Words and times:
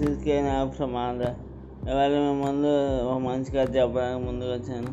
This 0.00 0.28
అయిన 0.28 0.70
ప్రమాద. 0.78 1.20
From 1.20 1.90
ఇవాళ 1.90 2.10
మేము 2.10 2.44
ముందు 2.44 2.70
ఒక 3.08 3.18
మంచి 3.18 3.50
కథ 3.52 3.76
చెప్పడానికి 3.76 4.26
ముందుకు 4.26 4.50
వచ్చాను. 4.50 4.90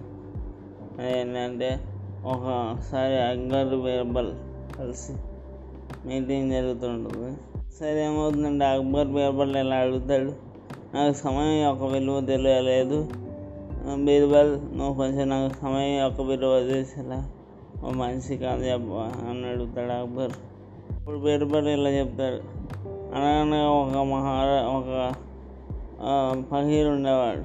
ఏంటంటే 1.08 1.79
ఒకసారి 2.26 3.15
అక్బర్ 3.22 3.76
బీర్బల్ 3.81 4.31
కలిసి 4.79 5.13
మీటింగ్ 6.06 6.51
జరుగుతుంటుంది. 6.51 7.31
సరే 7.79 8.06
ఏమవుతుందంటే 8.06 8.65
అక్బర్ 8.65 9.08
బీర్బల్ 9.08 9.56
ఇలా 9.56 9.76
అడుగుతాడు 9.76 10.31
నాకు 10.96 11.13
సమయం 11.18 11.62
యొక్క 11.62 11.83
విలువ 11.83 12.22
తెలియలేదు. 12.22 13.10
బీర్బల్ 14.06 14.78
నువ్వు 14.78 14.94
కొంచెం 14.94 15.29
నాకు 15.29 15.54
సమయం 15.62 15.99
యొక్క 15.99 16.22
విలువ 16.22 16.59
తెలిసేలా 16.59 17.30
ఓ 17.86 17.91
మనిషి 17.91 18.38
కాదు 18.38 18.63
చెప్ప 18.63 18.91
అని 19.30 19.45
అడుగుతాడు 19.49 19.91
అక్బర్. 19.91 20.31
ఇప్పుడు 20.99 21.18
బీర్బల్ 21.18 21.68
ఇలా 21.68 21.89
చెప్తాడు 21.89 22.60
అనగానే 23.15 23.63
ఒక 23.65 24.07
మహారా 24.07 24.67
ఒక 24.67 25.13
ఫకీర్ 26.41 26.88
ఉండేవాడు. 26.88 27.43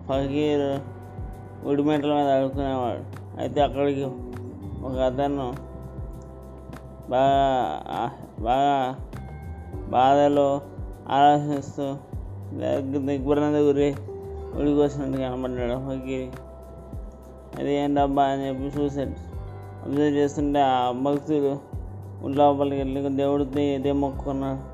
ఫకీర్ 0.00 0.80
ఉడిమెట్ల 1.66 2.14
మీద 2.14 2.28
అడుగుకునేవాడు 2.28 3.00
అయితే 3.40 3.60
అక్కడికి 3.60 4.04
ఒక 4.84 4.98
అతను 4.98 5.54
బాగా 7.10 8.10
బాగా 8.40 8.96
బాధలో 9.88 10.60
ఆలోచిస్తూ 11.08 11.96
దిగ్భ్రాంతి 13.06 13.58
గురి 13.58 13.94
ఉడికొచ్చినట్టు 14.58 15.18
కనబడ్డాడు 15.18 15.72
ఫకీర్. 15.72 16.40
అది 17.60 17.74
ఏంటబ్బా? 17.74 18.24
అని 18.24 18.48
చెప్పి 18.48 18.80
చూశాడు. 18.80 19.34
అబ్జర్వ్ 19.84 20.16
చేస్తుంటే 20.16 20.60
ఆ 20.60 20.90
భక్తుడు 20.90 21.58
లోపలికి 22.28 22.76
వెళ్ళి 22.76 23.16
దేవుడితో 23.16 23.60
ఇదే 23.60 23.92
మొక్కుకున్నాడు 23.92 24.73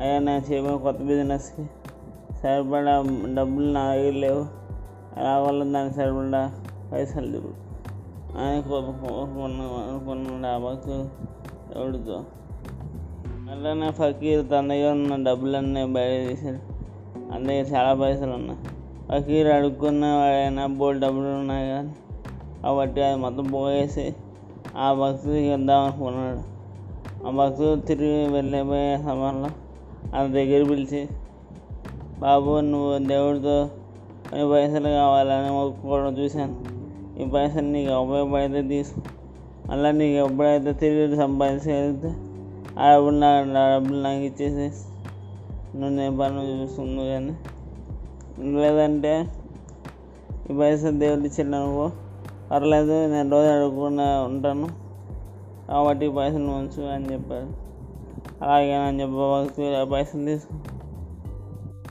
అయ్యా 0.00 0.18
నేను 0.18 0.52
చేయబోయే 0.52 0.78
కొత్త 0.78 1.02
బిజినెస్కి 1.02 1.66
సరిపడా 2.42 3.04
డబ్బులు 3.34 3.72
నా 3.72 3.94
దగ్గర 3.94 4.12
లేవు. 4.12 4.46
వల్ల 5.46 5.72
దానికి 5.72 5.94
సరిపడా 5.94 6.52
పైసలు 6.92 7.26
లేవు? 7.26 7.66
అని 8.38 8.56
అనుకున్నాడు 9.90 10.46
ఆ 10.46 10.58
భక్తుడు 10.58 11.02
దేవుడితో 11.74 12.24
అలానే 13.50 13.90
ఫకీర్ 13.90 14.50
తన 14.50 14.68
దగ్గర 14.68 14.92
ఉన్న 14.92 15.30
డబ్బులన్నీ 15.30 15.84
బయట 15.84 16.28
తీశాడు. 16.28 16.58
తన 17.30 17.46
దగ్గర 17.46 17.74
చాలా 17.74 17.94
పైసలు 17.94 18.30
ఉన్నాయి. 18.30 18.58
ఫకీర్ 19.12 19.48
అడుక్కున్న 19.48 20.06
వాడైనా 20.06 20.66
బోల్ 20.66 21.00
డబ్బులు 21.00 21.40
ఉన్నాయి 21.40 21.68
కానీ 21.68 21.94
కాబట్టి 22.62 23.02
అది 23.02 23.16
మొత్తం 23.16 23.44
పోగేసి 23.44 24.14
ఆ 24.76 24.92
భక్తుడికి 24.92 25.46
ఇద్దామనుకున్నాడు 25.46 26.56
ఆ 27.26 27.30
భక్తుడు 27.30 27.80
తిరిగి 27.80 28.28
వెళ్ళిపోయే 28.28 28.96
సమయంలో 28.96 29.48
అతని 30.14 30.32
దగ్గర 30.32 30.68
పిలిచి 30.68 31.08
బాబు 32.20 32.60
నువ్వు 32.60 32.98
దేవుడితో 32.98 33.70
కొన్ని 34.30 34.50
పైసలు 34.50 34.88
కావాలని 34.88 35.50
ఒప్పుకోవడం 35.50 36.18
చూశాను. 36.18 36.76
ఈ 37.22 37.30
పైసలు 37.30 37.66
నీకు 37.66 37.92
ఉపయోగపడితే 37.92 38.68
తీసుకో. 38.68 39.02
మళ్ళీ 39.70 39.92
నీకు 39.92 40.30
ఎప్పుడైతే 40.30 40.72
తిరిగి 40.72 41.16
సంపాదించగలిగితే 41.16 42.14
ఆ 42.80 42.94
డబ్బులు 42.94 43.16
నా 43.18 43.76
డబ్బులు 43.76 44.00
నాకు 44.00 44.20
ఇచ్చేసి 44.20 44.78
నువ్వు 45.78 45.96
నేను 45.96 46.18
పని 46.18 46.62
చూస్తుంది 46.62 47.08
కానీ. 47.08 47.36
లేదంటే 48.60 49.28
ఈ 50.50 50.58
పైసలు 50.58 50.98
దేవుడు 50.98 51.20
ఇచ్చిన 51.20 51.46
నువ్వు? 51.46 51.90
పర్లేదు 52.50 53.06
నేను 53.06 53.30
రోజు 53.30 53.48
అడుగుకుండా 53.48 54.22
ఉంటాను. 54.22 54.68
కాబట్టి 55.68 56.06
ఈ 56.06 56.08
పైసలు 56.08 56.44
ఉంచు 56.44 56.82
అని 56.82 57.12
చెప్పారు 57.12 57.66
అలాగే 58.42 58.72
అని 58.72 59.00
చెప్పి 59.00 59.16
పైసలు 59.92 60.24
తీసుకు. 60.26 60.54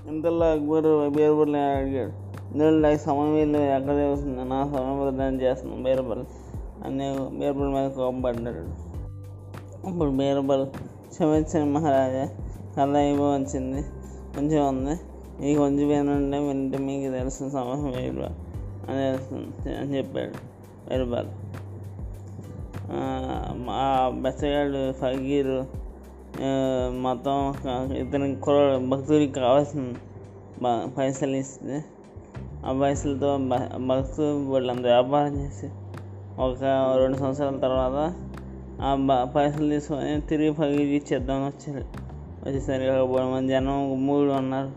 ఇంతలో 0.10 0.52
అక్బర్ 0.52 1.10
బీర్బల్ 1.10 1.56
అడిగాడు 1.56 2.14
ఇందులో 2.52 2.80
నాకు 2.80 2.98
సమయం 2.98 3.34
వీళ్ళు 3.34 3.58
ఎక్కడ 3.58 3.96
తెలుస్తుంది? 3.96 4.44
నా 4.44 4.68
సమయం 4.68 5.02
వృద్ధాన్ని 5.02 5.42
చేస్తున్నాను 5.42 5.84
బీర్బల్ 5.84 6.24
అని 6.86 7.08
బీర్బల్ 7.40 7.70
మీద 7.70 7.92
కోపడ్డాడు 7.92 8.64
అప్పుడు 9.88 10.10
బీర్బల్ 10.12 10.66
క్షమించండి 11.10 11.70
మహారాజా 11.70 12.26
కథ 12.76 12.96
అయిపోవచ్చింది 12.96 13.82
కొంచెం 14.36 14.68
ఉంది. 14.68 14.96
ఈ 15.48 15.56
కొంచెం 15.56 15.88
వినంటే 15.88 16.40
వింటే 16.40 16.78
మీకు 16.78 17.12
తెలిసిన 17.12 17.50
సమయం 17.50 17.92
బీర్బల్ 17.92 18.34
అని 18.90 18.98
తెలుస్తుంది 19.02 19.76
అని 19.78 19.98
చెప్పాడు 19.98 20.36
బీర్బల్ 20.90 21.30
ఆ, 22.92 22.98
మా 23.58 23.80
బెచ్చగాడు 24.22 24.92
ఫకీరు 24.92 25.85
మతం 27.02 27.54
ఇతని 27.94 28.36
కుర 28.36 28.78
భక్తుడికి 28.78 29.34
కావాల్సిన 29.34 29.94
పైసలు 30.98 31.36
ఇస్తే 31.36 31.86
ఆ 32.66 32.80
పైసలతో 32.82 33.38
భక్తులు 33.38 33.88
భక్తుడు 33.88 34.52
వాళ్ళంత 34.52 34.80
వ్యాపారం 34.80 35.36
చేసి 35.36 35.70
ఒక 36.40 36.64
రెండు 36.98 37.18
సంవత్సరాల 37.18 37.58
తర్వాత 37.58 38.14
ఆ 38.82 38.96
బ 38.96 39.34
పైసలు 39.36 39.70
తీసుకొని 39.70 40.22
తిరిగి 40.22 40.54
పగిలి 40.54 40.84
ఇచ్చేద్దాం 40.84 41.46
వచ్చారు. 41.46 41.86
వచ్చేసరికి 42.48 42.90
ఒక 42.90 43.22
మంది 43.22 43.54
జనం 43.54 44.08
మూడు 44.08 44.32
ఉన్నారు. 44.32 44.72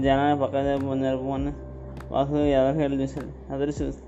జనాన్ని 0.00 0.40
పక్క 0.40 0.64
జరుపుకొని 0.64 1.00
జరుపుకొని 1.00 2.50
ఎదరికెళ్ళి 2.50 3.02
చూశాడు 3.02 3.54
ఎదురు 3.54 3.70
చూసి 3.70 3.98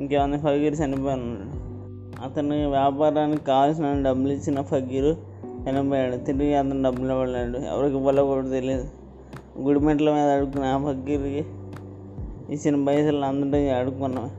ఇంకేమైనా 0.00 0.38
ఫకీర్ 0.38 0.74
చనిపోయి 0.74 1.14
ఉన్నాడు 1.14 2.68
వ్యాపారానికి 2.68 3.44
కావాల్సిన 3.44 4.02
డబ్బులు 4.02 4.32
ఇచ్చిన 4.32 4.60
ఫగీరు 4.60 5.33
వెనబడ్డాడు 5.64 6.16
తిరిగి 6.16 6.54
అతను 6.54 6.82
డబ్బులు 6.82 7.12
ఇవ్వలేడు. 7.12 7.58
ఎవరికి 7.58 7.96
ఇవ్వాలో 7.96 8.24
కూడా 8.24 8.48
తెలియదు. 8.48 8.88
గుడిమెట్ల 9.60 10.10
మీద 10.10 10.30
అడుక్కున్న 10.30 10.64
ఆ 10.64 10.78
ఫకీర్కి 10.78 11.44
ఇచ్చిన 12.52 12.84
పైసలు 12.84 13.24
అందరికీ 13.24 13.68
అడుక్కున్నాం. 13.68 14.30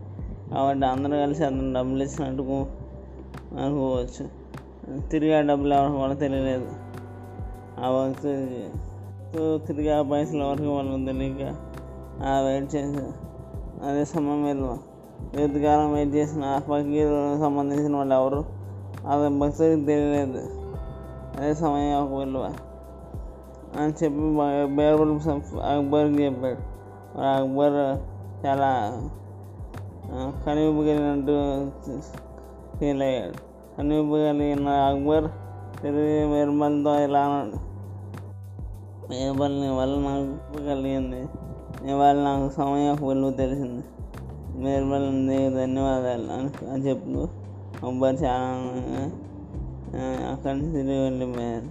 కాబట్టి 0.51 0.85
అందరూ 0.85 1.11
కలిసి 1.11 1.43
అతను 1.43 1.73
డబ్బులు 1.73 2.03
ఇచ్చినట్టు 2.03 2.41
అనుకోవచ్చు. 3.61 4.45
తిరిగి 5.09 5.37
ఆ 5.37 5.41
డబ్బులు 5.41 5.73
ఎవరికి 5.73 5.97
కూడా 5.97 6.13
తెలియలేదు. 6.13 6.67
ఆ 7.79 8.07
భక్తుడికి 8.07 9.67
తిరిగి 9.67 9.89
ఆ 9.89 10.01
పైసలు 10.01 10.43
ఎవరికి 10.43 10.67
వాళ్ళు 10.67 11.05
తెలియక 11.05 11.55
ఆ 12.23 12.39
వెయిట్ 12.39 12.75
చేసి 12.75 13.03
అదే 13.83 14.05
సమయం 14.05 14.45
వెళ్ళి 14.45 14.67
దీర్ఘకాలం 15.37 15.93
వెయిట్ 15.93 16.15
చేసిన 16.15 16.43
ఆ 16.43 16.59
ఫకీర్ 16.59 17.39
సంబంధించిన 17.39 17.95
వాళ్ళు 17.95 18.15
ఎవరు? 18.15 18.45
అది 19.07 19.39
భక్తుడికి 19.39 19.85
తెలియలేదు. 19.85 20.64
అదే 21.37 21.53
సమయం 21.53 21.95
ఒక 22.03 22.19
విలువ 22.19 22.43
అని 23.79 23.93
చెప్పి 24.03 24.75
బీర్బల్ 24.75 25.13
అక్బర్కి 25.59 26.25
చెప్పాడు. 26.25 26.61
అక్బర్ 27.17 27.79
చాలా 28.45 28.71
కనివిపు 30.45 30.77
కలిగినట్టు 30.77 31.35
ఫీల్ 32.77 33.01
అయ్యాడు 33.01 33.37
కనివిపు 33.77 34.15
కలిగిన 34.15 34.69
అక్బర్ 34.69 35.27
తిరిగి 35.81 36.19
బీర్బల్తో 36.33 36.91
ఇలా 36.99 37.21
అన్నాడు. 37.21 37.57
బీర్బల్ 39.07 39.61
నీ 39.61 39.69
వల్ల 39.69 39.95
నాకు 39.99 40.57
కలిగింది. 40.67 41.21
నీ 41.85 41.93
వల్ల 41.93 42.19
నాకు 42.21 42.47
సమయం 42.55 42.93
ఒక 42.93 43.03
విలువ 43.03 43.31
తెలిసింది. 43.31 43.83
బీర్బల్ 44.63 45.27
నీకు 45.27 45.53
ధన్యవాదాలు 45.55 46.31
అని 46.33 46.71
అని 46.71 46.83
చెప్పు 46.83 47.27
అక్బర్ 47.85 48.17
చాలా 48.23 49.09
akan 49.95 50.75
tidur 50.75 51.07
lebar. 51.15 51.63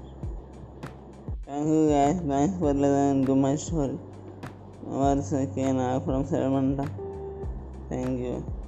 Thank 1.45 1.69
you 1.69 1.93
guys, 1.93 2.19
thanks 2.25 2.57
for 2.57 2.73
listening 2.73 3.29
to 3.29 3.35
my 3.37 3.55
story. 3.57 4.01
Once 4.81 5.33
again, 5.33 5.77
I'm 5.77 6.01
from 6.01 6.25
Salamanda. 6.25 6.89
Thank 7.89 8.21
you. 8.21 8.64